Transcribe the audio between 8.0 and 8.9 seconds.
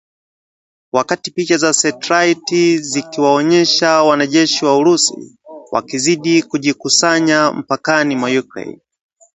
mwa Ukraine